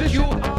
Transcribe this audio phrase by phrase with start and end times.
[0.00, 0.53] that you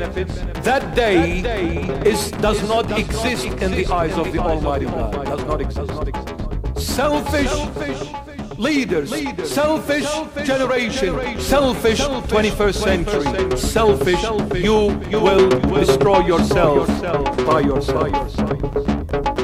[0.00, 1.40] That day
[2.06, 5.26] is does not exist in the eyes of the Almighty God.
[5.26, 5.92] Does not exist.
[6.78, 7.52] Selfish
[8.56, 9.10] leaders,
[9.46, 10.08] selfish
[10.46, 14.22] generation, selfish 21st century, selfish.
[14.62, 16.86] You will destroy yourself
[17.46, 19.39] by yourself.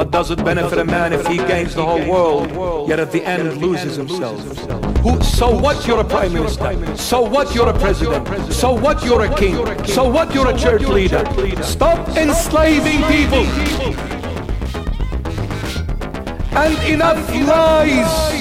[0.00, 3.22] What does it benefit a man if he gains the whole world, yet at the
[3.22, 4.40] end loses himself?
[5.00, 6.96] Who, so what you're a prime minister?
[6.96, 8.50] So what you're a president?
[8.50, 9.56] So what you're a king?
[9.84, 11.22] So what you're a church leader?
[11.62, 13.44] Stop enslaving people!
[16.56, 18.40] And enough lies!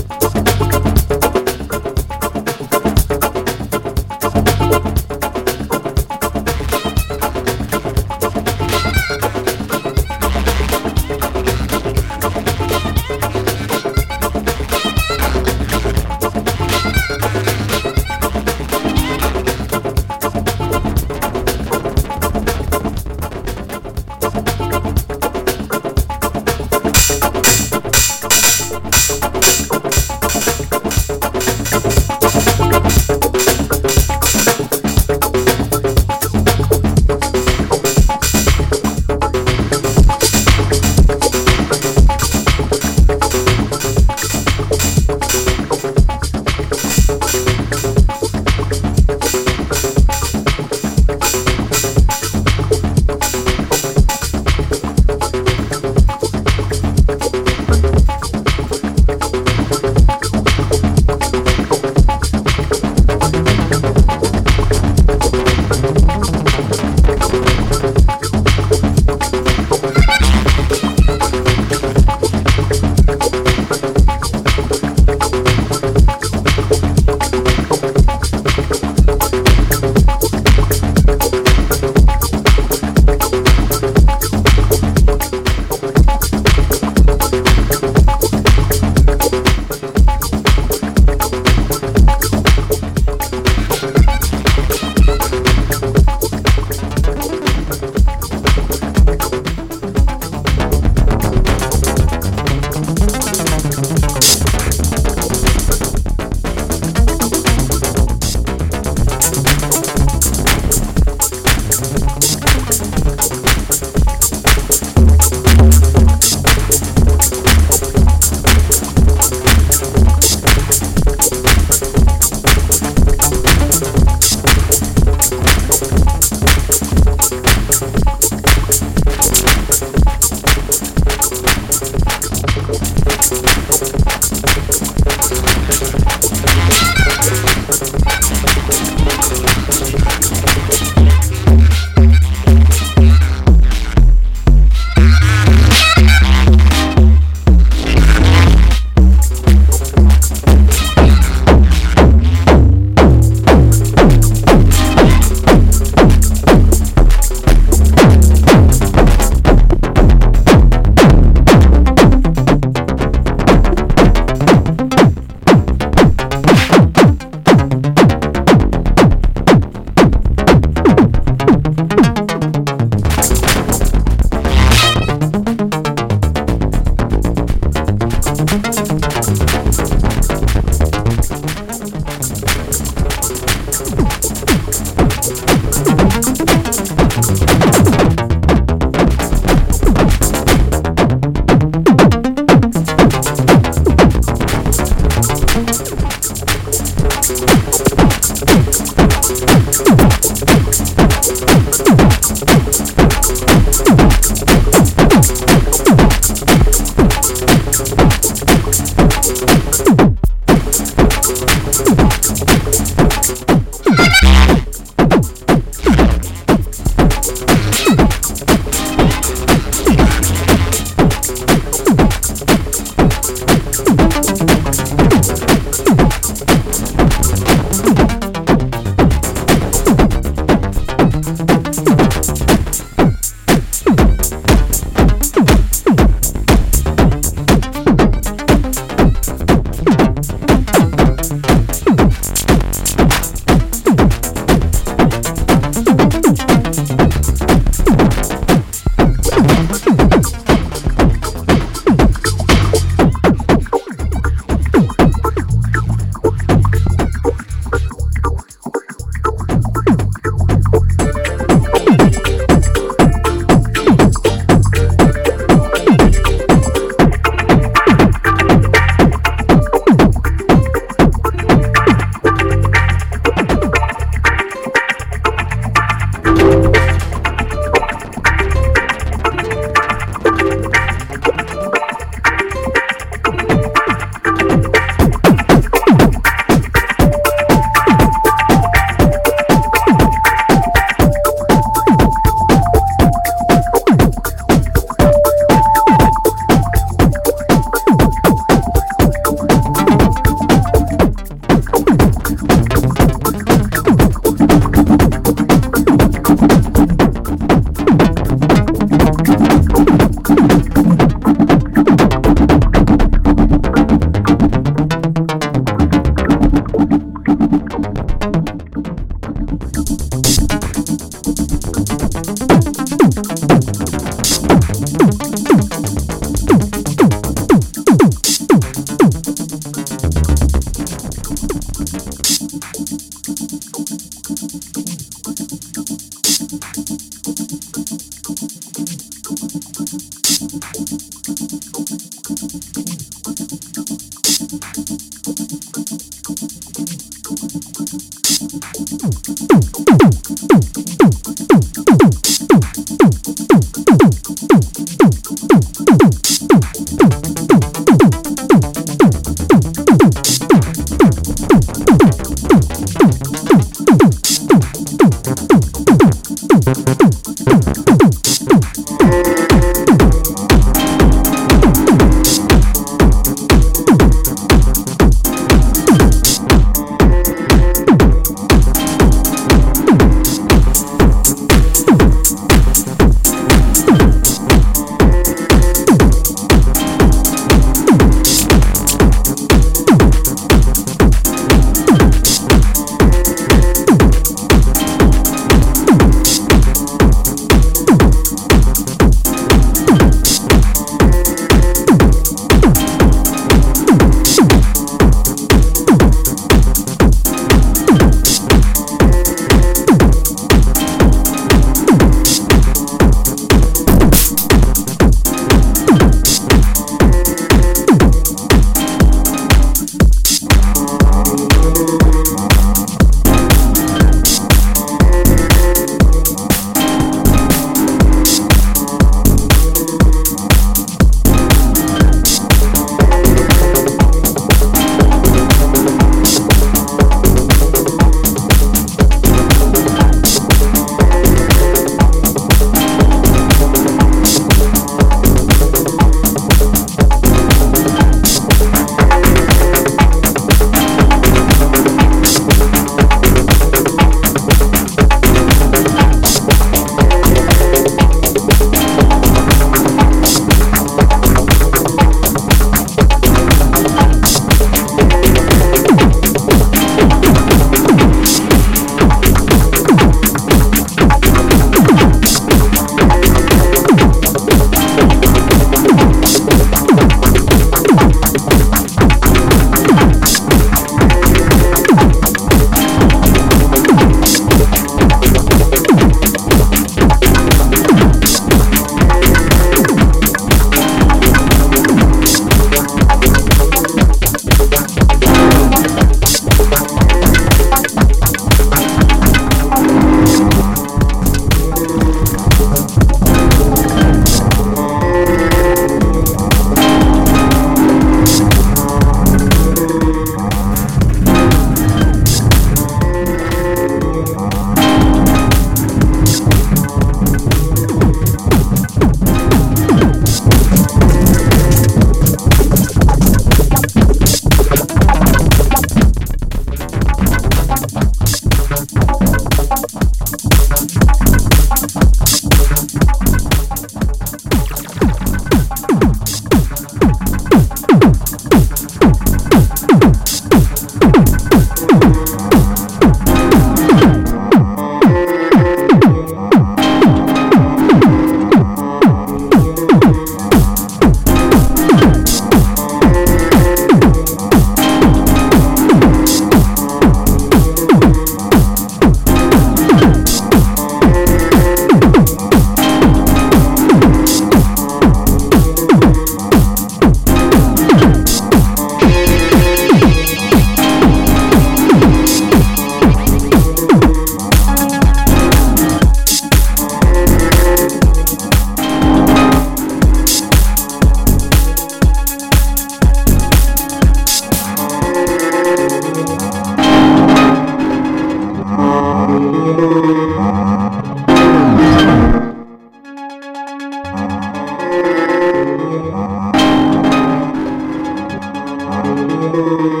[599.41, 600.00] Müzik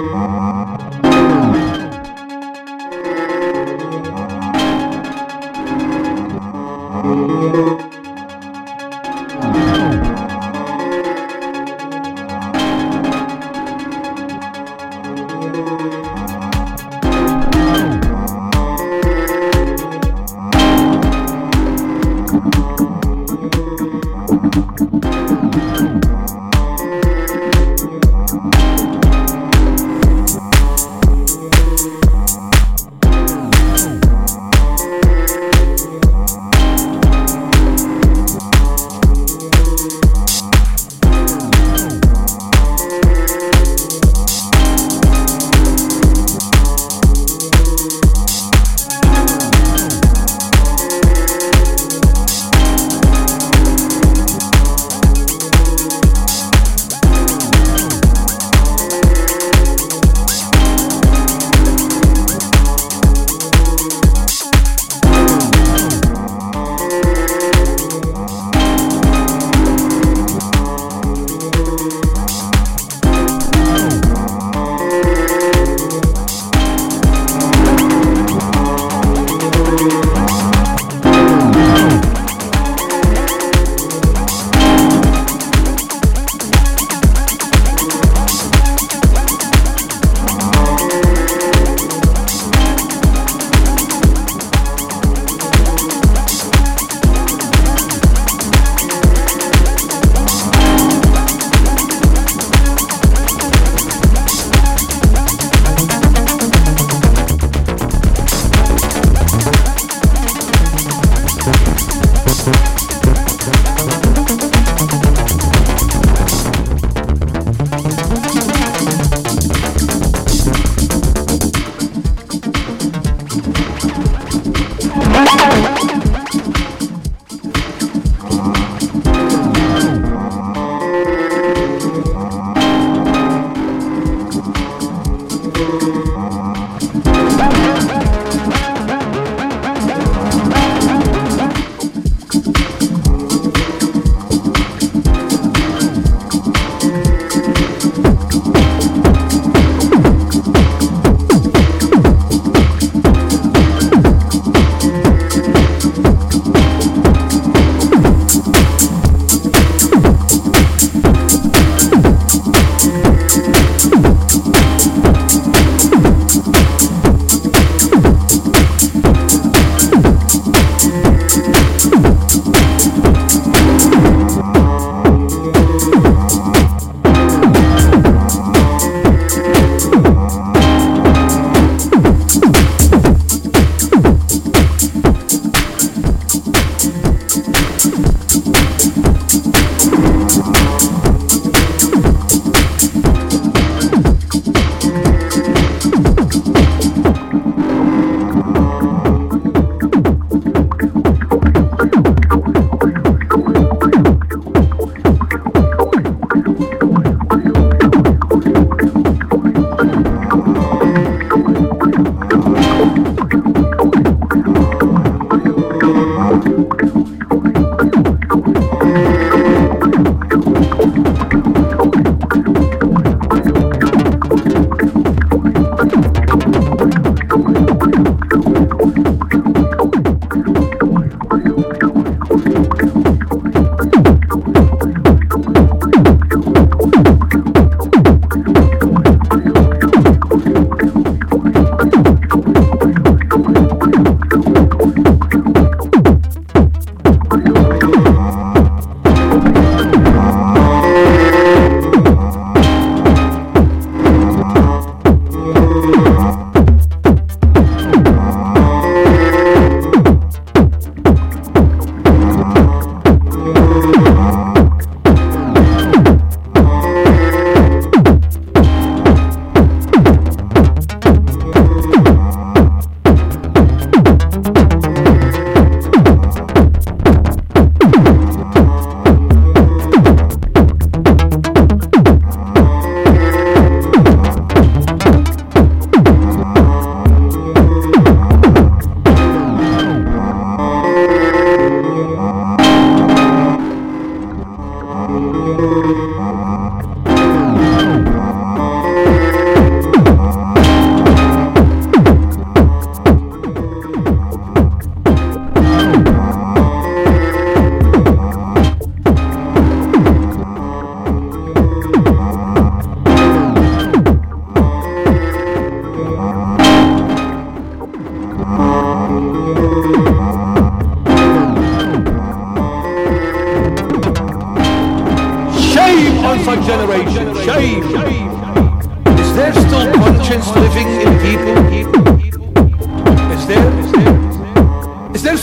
[125.13, 125.90] Thank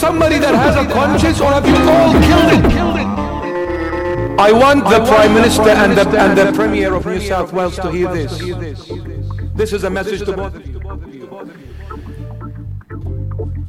[0.09, 2.65] somebody that has a conscience or have you all killed it?
[4.39, 7.91] I want the Prime Minister and the, and the Premier of New South Wales to
[7.91, 8.33] hear this.
[9.53, 10.79] This is a message to both of you.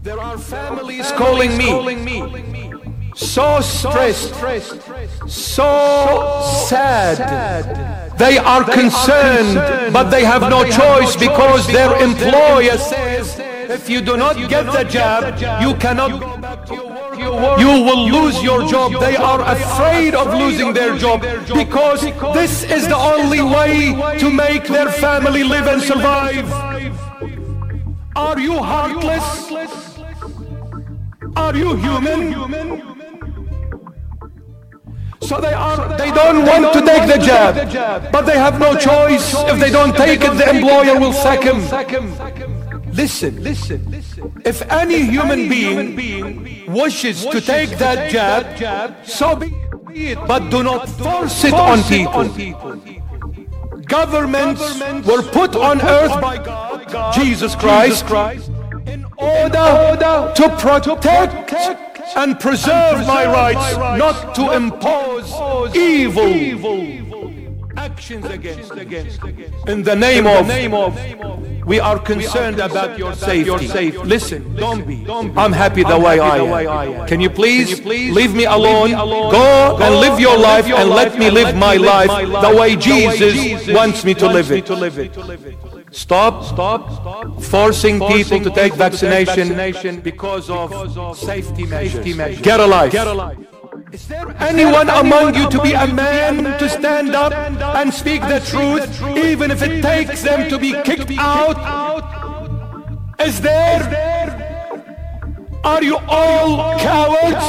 [0.02, 1.68] There are families calling me
[3.14, 4.34] so stressed,
[5.28, 5.70] so
[6.70, 7.18] sad.
[8.16, 13.39] They are concerned, but they have no choice because their employer says
[13.70, 17.60] if you do not get the jab, you cannot go back to your work.
[17.60, 18.92] You will lose your job.
[19.00, 21.22] They are afraid of losing their job
[21.54, 22.02] because
[22.34, 26.50] this is the only way to make their family live and survive.
[28.16, 29.50] Are you heartless?
[31.36, 32.90] Are you human?
[35.22, 39.34] So they are they don't want to take the jab, but they have no choice.
[39.52, 42.59] If they don't take it, the employer will sack him.
[43.00, 43.90] Listen, listen.
[43.90, 44.42] listen.
[44.44, 49.46] If any human being wishes to take that jab, so be
[49.94, 50.18] it.
[50.28, 52.28] But do not force it on people.
[53.86, 54.60] Governments
[55.06, 58.04] were put on earth by God, Jesus Christ,
[58.84, 61.06] in order to protect
[62.16, 66.99] and preserve my rights, not to impose evil
[67.90, 69.22] actions against, against,
[69.68, 70.90] in the name of, name of
[71.66, 73.90] we are concerned about your safety.
[74.14, 75.06] Listen, don't be.
[75.42, 77.06] I'm happy the way I am.
[77.06, 78.90] Can you please leave me alone?
[79.40, 82.10] Go and live your life and let me live my life
[82.46, 84.66] the way Jesus wants me to live it.
[85.92, 92.40] Stop, stop, forcing people to take vaccination because of safety measures.
[92.40, 93.49] Get a life.
[93.92, 98.38] Is there anyone among you to be a man to stand up and speak the
[98.38, 101.56] truth, even if it takes them to be kicked out?
[103.20, 103.80] Is there?
[105.64, 107.46] Are you all cowards?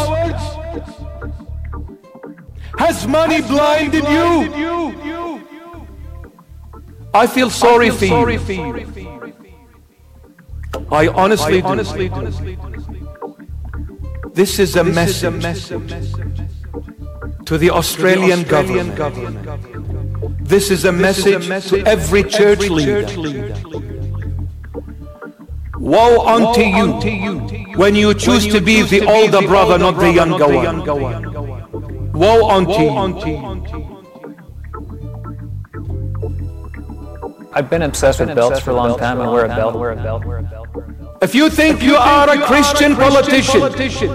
[2.80, 4.98] Has money blinded you?
[7.14, 8.40] I feel sorry for you.
[10.92, 13.01] I honestly do.
[14.34, 15.68] This is a message
[17.46, 18.96] to the Australian government.
[20.40, 23.06] This is a message to every church leader.
[25.78, 26.94] Woe unto you
[27.76, 32.12] when you choose to be the older brother, not the younger one.
[32.14, 33.52] Woe unto you.
[37.54, 39.20] I've been obsessed with belts for a long time.
[39.20, 40.61] I wear a belt.
[41.22, 41.28] A.
[41.28, 41.30] Wear a belt.
[41.30, 44.12] If you think you are a Christian politician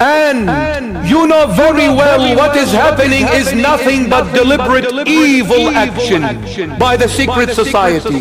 [0.00, 6.96] and you know very well what is happening is nothing but deliberate evil action by
[6.96, 8.20] the secret societies.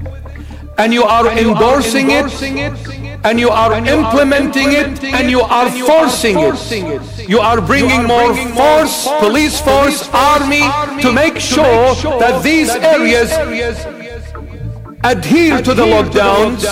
[0.79, 7.29] and you are endorsing it and you are implementing it and you are forcing it.
[7.29, 10.63] You are bringing more force, police force, army
[11.03, 13.31] to make sure that these areas
[15.05, 16.63] adhere to the lockdowns,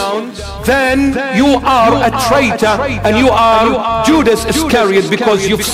[0.64, 5.64] then you are a traitor and you are Judas Iscariot because you've